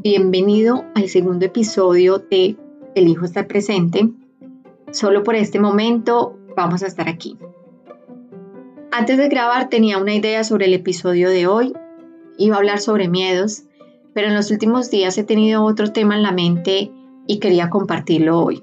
[0.00, 2.56] bienvenido al segundo episodio de
[2.94, 4.08] El Hijo está presente.
[4.92, 7.36] Solo por este momento vamos a estar aquí.
[8.92, 11.72] Antes de grabar tenía una idea sobre el episodio de hoy.
[12.36, 13.64] Iba a hablar sobre miedos,
[14.14, 16.92] pero en los últimos días he tenido otro tema en la mente
[17.26, 18.62] y quería compartirlo hoy.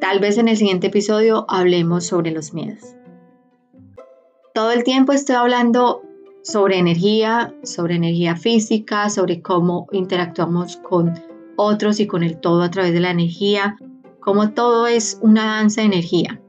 [0.00, 2.94] Tal vez en el siguiente episodio hablemos sobre los miedos.
[4.54, 6.05] Todo el tiempo estoy hablando
[6.46, 11.12] sobre energía, sobre energía física, sobre cómo interactuamos con
[11.56, 13.76] otros y con el todo a través de la energía,
[14.20, 16.40] como todo es una danza de energía.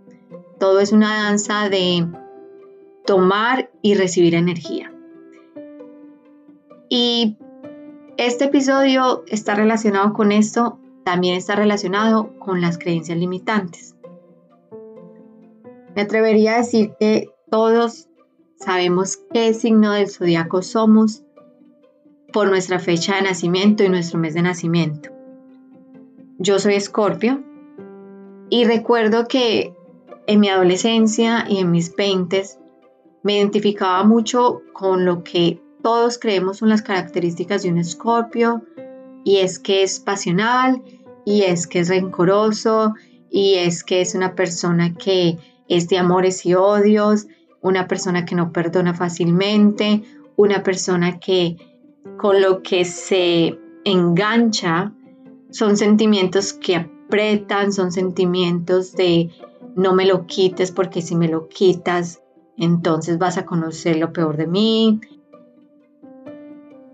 [0.59, 2.07] Todo es una danza de
[3.07, 4.93] tomar y recibir energía.
[6.89, 7.35] Y
[8.17, 13.95] este episodio está relacionado con esto, también está relacionado con las creencias limitantes.
[15.95, 18.07] Me atrevería a decir que todos
[18.59, 21.21] Sabemos qué signo del zodiaco somos
[22.33, 25.11] por nuestra fecha de nacimiento y nuestro mes de nacimiento.
[26.39, 27.43] Yo soy Escorpio
[28.49, 29.75] y recuerdo que
[30.25, 32.57] en mi adolescencia y en mis veintes
[33.21, 38.63] me identificaba mucho con lo que todos creemos son las características de un Escorpio
[39.23, 40.81] y es que es pasional
[41.25, 42.95] y es que es rencoroso
[43.29, 45.37] y es que es una persona que
[45.69, 47.27] es de amores y odios
[47.61, 50.03] una persona que no perdona fácilmente,
[50.35, 51.57] una persona que
[52.17, 54.93] con lo que se engancha
[55.49, 59.31] son sentimientos que apretan, son sentimientos de
[59.75, 62.21] no me lo quites porque si me lo quitas,
[62.57, 65.01] entonces vas a conocer lo peor de mí.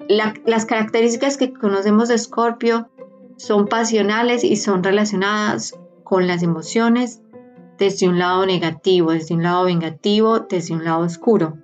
[0.10, 2.90] las características que conocemos de Escorpio
[3.38, 7.24] son pasionales y son relacionadas con las emociones
[7.78, 11.58] desde un lado negativo, desde un lado vengativo, desde un lado oscuro.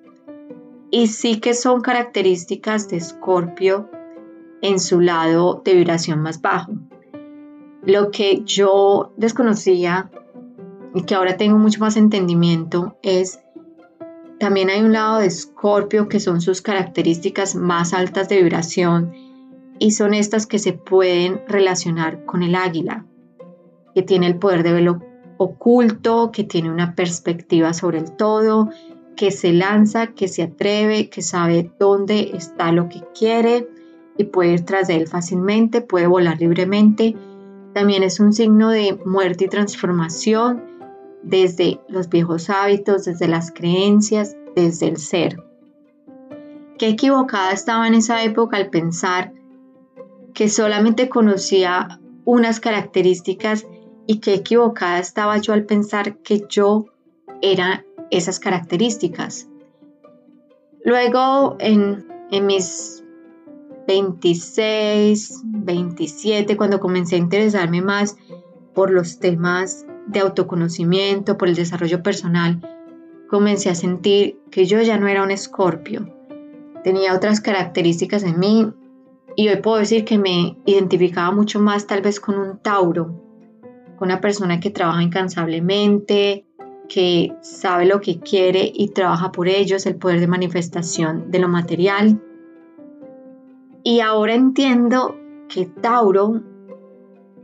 [0.92, 3.90] Y sí que son características de Escorpio
[4.62, 6.74] en su lado de vibración más bajo.
[7.84, 10.12] Lo que yo desconocía
[10.94, 13.40] y que ahora tengo mucho más entendimiento es
[14.40, 19.14] también hay un lado de Escorpio que son sus características más altas de vibración
[19.80, 23.06] y son estas que se pueden relacionar con el águila,
[23.94, 25.09] que tiene el poder de verlo
[25.40, 28.70] oculto, que tiene una perspectiva sobre el todo,
[29.16, 33.70] que se lanza, que se atreve, que sabe dónde está lo que quiere
[34.18, 37.16] y puede ir tras de él fácilmente, puede volar libremente.
[37.74, 40.62] También es un signo de muerte y transformación
[41.24, 45.42] desde los viejos hábitos, desde las creencias, desde el ser.
[46.78, 49.32] Qué equivocada estaba en esa época al pensar
[50.34, 53.66] que solamente conocía unas características
[54.10, 56.88] y qué equivocada estaba yo al pensar que yo
[57.44, 59.48] era esas características.
[60.84, 63.04] Luego, en, en mis
[63.88, 68.18] 26, 27, cuando comencé a interesarme más
[68.74, 72.60] por los temas de autoconocimiento, por el desarrollo personal,
[73.30, 76.12] comencé a sentir que yo ya no era un escorpio.
[76.84, 78.74] Tenía otras características en mí
[79.36, 83.29] y hoy puedo decir que me identificaba mucho más tal vez con un Tauro,
[84.06, 86.46] una persona que trabaja incansablemente,
[86.88, 91.48] que sabe lo que quiere y trabaja por ello, el poder de manifestación de lo
[91.48, 92.22] material.
[93.84, 95.16] Y ahora entiendo
[95.48, 96.42] que Tauro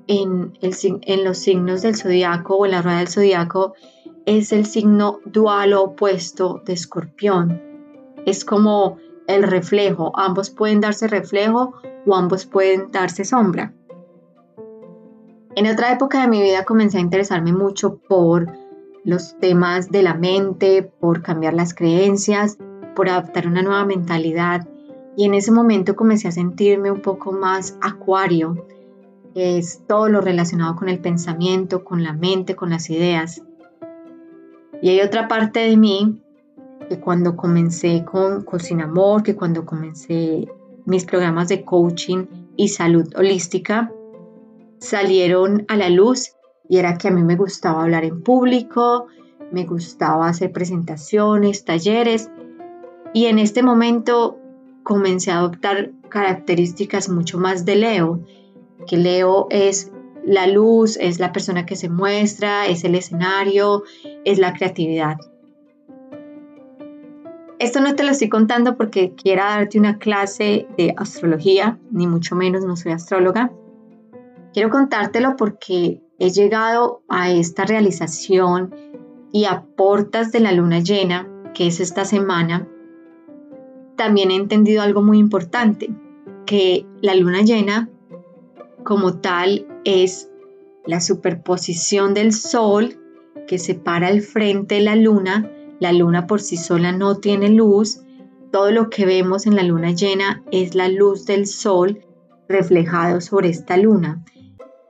[0.07, 3.73] en, en los signos del zodiaco o en la rueda del zodiaco
[4.25, 7.61] es el signo dual o opuesto de escorpión.
[8.25, 11.73] Es como el reflejo, ambos pueden darse reflejo
[12.05, 13.73] o ambos pueden darse sombra.
[15.55, 18.51] En otra época de mi vida comencé a interesarme mucho por
[19.05, 22.57] los temas de la mente, por cambiar las creencias,
[22.93, 24.67] por adaptar una nueva mentalidad.
[25.15, 28.67] Y en ese momento comencé a sentirme un poco más acuario.
[29.33, 33.41] Es todo lo relacionado con el pensamiento, con la mente, con las ideas.
[34.81, 36.21] Y hay otra parte de mí
[36.89, 40.49] que cuando comencé con Cocina Amor, que cuando comencé
[40.83, 42.25] mis programas de coaching
[42.57, 43.89] y salud holística,
[44.85, 46.33] salieron a la luz
[46.69, 49.07] y era que a mí me gustaba hablar en público,
[49.51, 52.29] me gustaba hacer presentaciones, talleres
[53.13, 54.39] y en este momento
[54.83, 58.23] comencé a adoptar características mucho más de Leo,
[58.87, 59.91] que Leo es
[60.23, 63.83] la luz, es la persona que se muestra, es el escenario,
[64.23, 65.17] es la creatividad.
[67.57, 72.35] Esto no te lo estoy contando porque quiera darte una clase de astrología, ni mucho
[72.35, 73.51] menos no soy astróloga,
[74.55, 78.73] Quiero contártelo porque he llegado a esta realización
[79.33, 82.65] y a portas de la luna llena, que es esta semana,
[83.97, 85.93] también he entendido algo muy importante,
[86.45, 87.89] que la luna llena
[88.85, 90.29] como tal es
[90.85, 92.95] la superposición del sol
[93.49, 95.51] que separa el frente de la luna.
[95.81, 98.03] La luna por sí sola no tiene luz.
[98.53, 102.05] Todo lo que vemos en la luna llena es la luz del sol
[102.47, 104.23] reflejado sobre esta luna.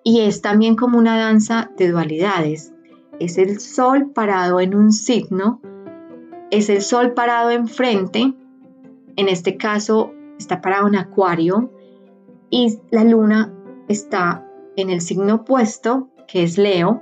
[0.07, 2.71] Y es también como una danza de dualidades.
[3.19, 5.59] Es el sol parado en un signo,
[6.51, 8.35] es el sol parado enfrente,
[9.15, 11.71] en este caso está parado en acuario,
[12.51, 13.51] y la luna
[13.87, 17.01] está en el signo opuesto, que es Leo,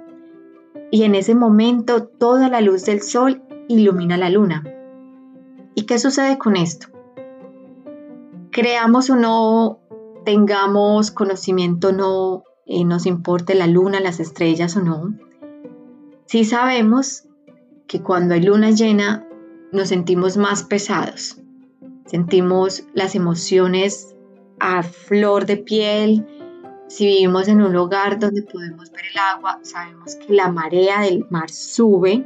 [0.90, 4.64] y en ese momento toda la luz del sol ilumina la luna.
[5.76, 6.88] ¿Y qué sucede con esto?
[8.50, 9.80] Creamos o no,
[10.24, 15.14] tengamos conocimiento o no, eh, nos importe la luna, las estrellas o no,
[16.26, 17.26] sí sabemos
[17.88, 19.28] que cuando hay luna llena
[19.72, 21.42] nos sentimos más pesados,
[22.06, 24.16] sentimos las emociones
[24.60, 26.26] a flor de piel,
[26.88, 31.26] si vivimos en un lugar donde podemos ver el agua, sabemos que la marea del
[31.30, 32.26] mar sube,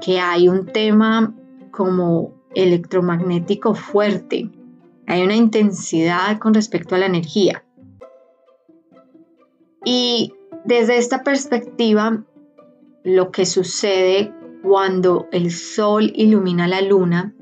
[0.00, 1.34] que hay un tema
[1.70, 4.50] como electromagnético fuerte,
[5.06, 7.63] hay una intensidad con respecto a la energía.
[9.84, 10.32] Y
[10.64, 12.24] desde esta perspectiva,
[13.02, 14.32] lo que sucede
[14.62, 17.34] cuando el sol ilumina la luna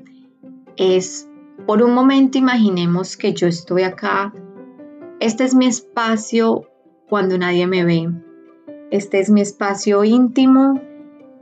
[0.75, 1.29] es,
[1.65, 4.33] por un momento imaginemos que yo estoy acá
[5.23, 6.65] este es mi espacio
[7.07, 8.11] cuando nadie me ve.
[8.91, 10.81] Este es mi espacio íntimo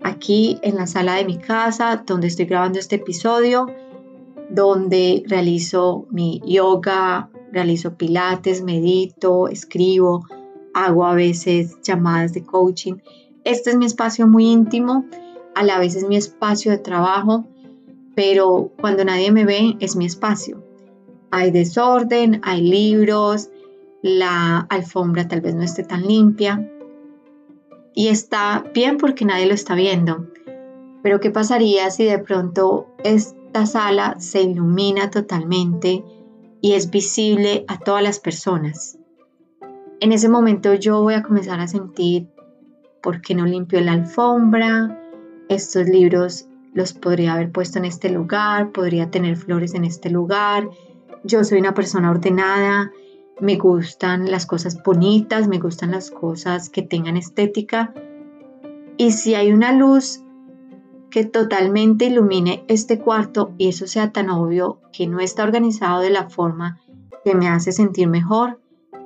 [0.03, 3.65] aquí en la sala de mi casa donde estoy grabando este episodio,
[4.51, 10.27] donde realizo mi yoga, realizo pilates, medito, escribo,
[10.73, 12.95] hago a veces llamadas de coaching.
[13.43, 15.05] Este es mi espacio muy íntimo,
[15.55, 17.45] a la vez es mi espacio de trabajo,
[18.15, 20.63] pero cuando nadie me ve es mi espacio.
[21.31, 23.49] Hay desorden, hay libros,
[24.01, 26.67] la alfombra tal vez no esté tan limpia
[27.93, 30.27] y está bien porque nadie lo está viendo.
[31.03, 36.03] Pero ¿qué pasaría si de pronto esta sala se ilumina totalmente
[36.61, 38.97] y es visible a todas las personas?
[40.01, 42.27] En ese momento yo voy a comenzar a sentir
[43.03, 44.99] por qué no limpio la alfombra,
[45.47, 50.67] estos libros los podría haber puesto en este lugar, podría tener flores en este lugar,
[51.23, 52.91] yo soy una persona ordenada,
[53.39, 57.93] me gustan las cosas bonitas, me gustan las cosas que tengan estética.
[58.97, 60.23] Y si hay una luz
[61.11, 66.09] que totalmente ilumine este cuarto y eso sea tan obvio que no está organizado de
[66.09, 66.81] la forma
[67.23, 68.61] que me hace sentir mejor,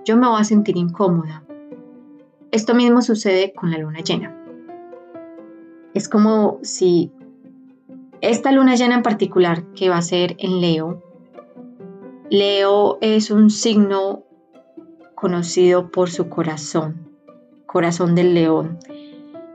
[0.05, 1.43] yo me voy a sentir incómoda.
[2.51, 4.33] Esto mismo sucede con la luna llena.
[5.93, 7.11] Es como si
[8.21, 11.01] esta luna llena en particular, que va a ser en Leo,
[12.29, 14.23] Leo es un signo
[15.13, 17.07] conocido por su corazón,
[17.67, 18.79] corazón del león.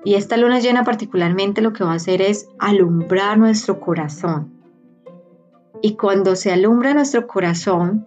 [0.04, 4.52] Y esta luna llena particularmente lo que va a hacer es alumbrar nuestro corazón.
[5.82, 8.06] Y cuando se alumbra nuestro corazón,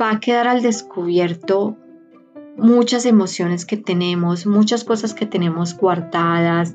[0.00, 1.76] va a quedar al descubierto
[2.56, 6.74] muchas emociones que tenemos, muchas cosas que tenemos guardadas,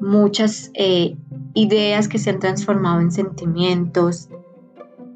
[0.00, 1.16] muchas eh,
[1.54, 4.28] ideas que se han transformado en sentimientos,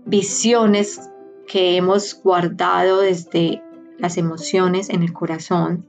[0.07, 1.11] visiones
[1.47, 3.63] que hemos guardado desde
[3.99, 5.87] las emociones en el corazón.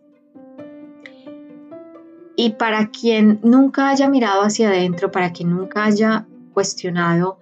[2.36, 7.38] Y para quien nunca haya mirado hacia adentro, para quien nunca haya cuestionado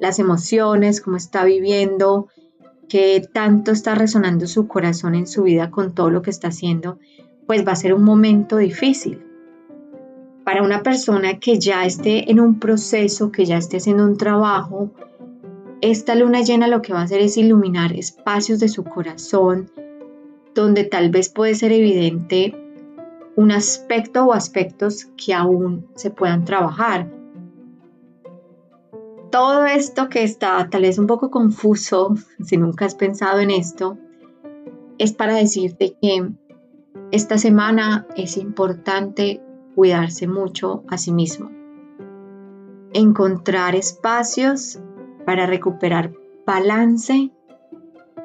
[0.00, 2.28] las emociones, cómo está viviendo,
[2.88, 6.98] qué tanto está resonando su corazón en su vida con todo lo que está haciendo,
[7.46, 9.22] pues va a ser un momento difícil.
[10.44, 14.90] Para una persona que ya esté en un proceso, que ya esté haciendo un trabajo,
[15.80, 19.70] esta luna llena lo que va a hacer es iluminar espacios de su corazón
[20.54, 22.54] donde tal vez puede ser evidente
[23.36, 27.12] un aspecto o aspectos que aún se puedan trabajar.
[29.36, 33.98] Todo esto que está tal vez un poco confuso, si nunca has pensado en esto,
[34.96, 36.30] es para decirte que
[37.10, 39.42] esta semana es importante
[39.74, 41.50] cuidarse mucho a sí mismo.
[42.94, 44.80] Encontrar espacios
[45.26, 46.14] para recuperar
[46.46, 47.30] balance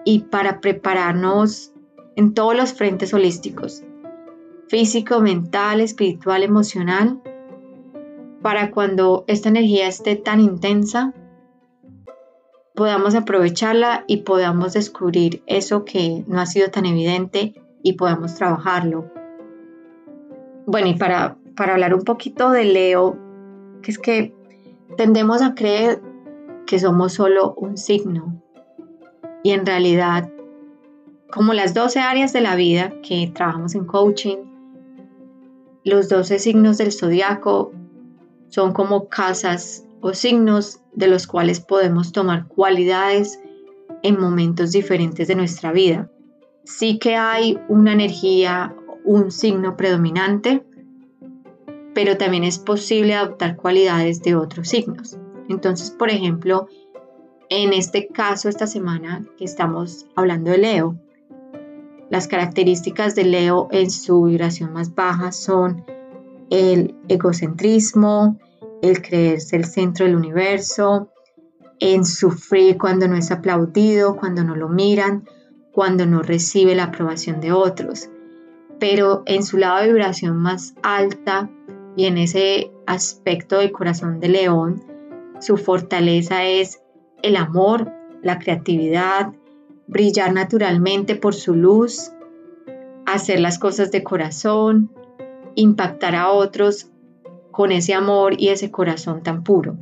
[0.06, 1.74] y para prepararnos
[2.16, 3.84] en todos los frentes holísticos,
[4.70, 7.22] físico, mental, espiritual, emocional,
[8.42, 11.14] para cuando esta energía esté tan intensa,
[12.76, 19.12] podamos aprovecharla y podamos descubrir eso que no ha sido tan evidente y podamos trabajarlo.
[20.66, 23.18] Bueno, y para, para hablar un poquito de Leo,
[23.82, 24.34] que es que
[24.98, 26.02] tendemos a creer
[26.66, 28.42] que somos solo un signo.
[29.44, 30.30] Y en realidad,
[31.32, 34.38] como las 12 áreas de la vida que trabajamos en coaching,
[35.84, 37.74] los 12 signos del zodiaco
[38.52, 43.40] son como casas o signos de los cuales podemos tomar cualidades
[44.04, 46.12] en momentos diferentes de nuestra vida.
[46.66, 50.64] Sí que hay una energía, un signo predominante,
[51.94, 55.18] pero también es posible adoptar cualidades de otros signos.
[55.48, 56.68] Entonces, por ejemplo,
[57.50, 60.98] en este caso, esta semana que estamos hablando de Leo,
[62.10, 65.86] las características de Leo en su vibración más baja son
[66.52, 68.38] el egocentrismo,
[68.84, 71.10] el creerse el centro del universo,
[71.80, 75.24] en sufrir cuando no es aplaudido, cuando no lo miran,
[75.72, 78.10] cuando no recibe la aprobación de otros.
[78.80, 81.50] Pero en su lado de vibración más alta
[81.96, 84.84] y en ese aspecto del corazón de león,
[85.40, 86.82] su fortaleza es
[87.24, 87.92] el amor,
[88.22, 89.34] la creatividad,
[89.88, 92.12] brillar naturalmente por su luz,
[93.06, 94.92] hacer las cosas de corazón,
[95.56, 96.90] impactar a otros
[97.52, 99.78] con ese amor y ese corazón tan puro.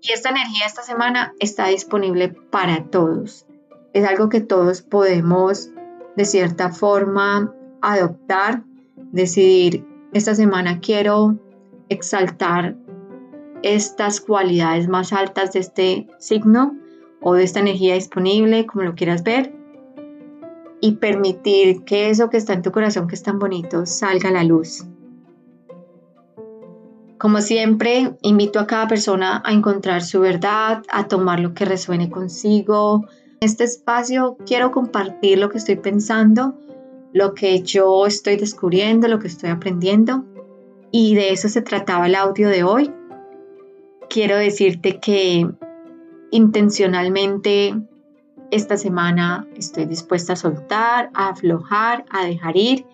[0.00, 3.46] Y esta energía esta semana está disponible para todos.
[3.92, 5.70] Es algo que todos podemos
[6.16, 8.62] de cierta forma adoptar,
[9.12, 11.38] decidir, esta semana quiero
[11.88, 12.76] exaltar
[13.62, 16.76] estas cualidades más altas de este signo
[17.20, 19.54] o de esta energía disponible, como lo quieras ver,
[20.84, 24.32] y permitir que eso que está en tu corazón, que es tan bonito, salga a
[24.32, 24.84] la luz.
[27.16, 32.10] Como siempre, invito a cada persona a encontrar su verdad, a tomar lo que resuene
[32.10, 33.06] consigo.
[33.40, 36.60] En este espacio quiero compartir lo que estoy pensando,
[37.14, 40.26] lo que yo estoy descubriendo, lo que estoy aprendiendo.
[40.90, 42.92] Y de eso se trataba el audio de hoy.
[44.10, 45.48] Quiero decirte que
[46.30, 47.74] intencionalmente
[48.54, 52.86] esta semana estoy dispuesta a soltar, a aflojar, a dejar ir,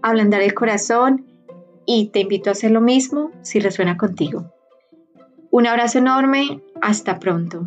[0.00, 1.26] a ablandar el corazón
[1.84, 4.52] y te invito a hacer lo mismo si resuena contigo.
[5.50, 7.66] Un abrazo enorme, hasta pronto.